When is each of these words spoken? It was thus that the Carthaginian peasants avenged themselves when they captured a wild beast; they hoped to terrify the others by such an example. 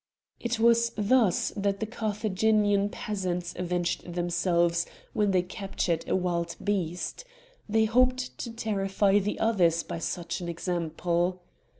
It 0.39 0.57
was 0.57 0.91
thus 0.97 1.53
that 1.55 1.79
the 1.79 1.85
Carthaginian 1.85 2.89
peasants 2.89 3.53
avenged 3.55 4.15
themselves 4.15 4.87
when 5.13 5.29
they 5.29 5.43
captured 5.43 6.09
a 6.09 6.15
wild 6.15 6.55
beast; 6.63 7.23
they 7.69 7.85
hoped 7.85 8.35
to 8.39 8.51
terrify 8.51 9.19
the 9.19 9.39
others 9.39 9.83
by 9.83 9.99
such 9.99 10.41
an 10.41 10.49
example. 10.49 11.43